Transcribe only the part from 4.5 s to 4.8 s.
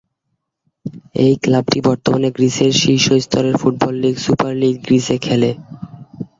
League